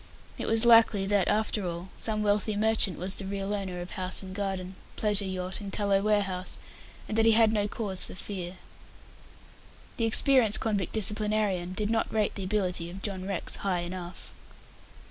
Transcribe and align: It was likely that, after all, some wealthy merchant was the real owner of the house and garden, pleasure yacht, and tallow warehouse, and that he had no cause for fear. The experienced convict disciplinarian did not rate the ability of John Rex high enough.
It 0.39 0.47
was 0.47 0.65
likely 0.65 1.05
that, 1.05 1.27
after 1.27 1.67
all, 1.67 1.89
some 1.99 2.23
wealthy 2.23 2.55
merchant 2.55 2.97
was 2.97 3.13
the 3.13 3.23
real 3.27 3.53
owner 3.53 3.81
of 3.81 3.89
the 3.89 3.93
house 3.93 4.23
and 4.23 4.33
garden, 4.33 4.75
pleasure 4.95 5.25
yacht, 5.25 5.61
and 5.61 5.71
tallow 5.71 6.01
warehouse, 6.01 6.57
and 7.07 7.15
that 7.15 7.25
he 7.27 7.33
had 7.33 7.53
no 7.53 7.67
cause 7.67 8.03
for 8.05 8.15
fear. 8.15 8.57
The 9.97 10.05
experienced 10.05 10.59
convict 10.59 10.91
disciplinarian 10.93 11.73
did 11.73 11.91
not 11.91 12.11
rate 12.11 12.33
the 12.33 12.43
ability 12.45 12.89
of 12.89 13.03
John 13.03 13.27
Rex 13.27 13.57
high 13.57 13.81
enough. 13.81 14.33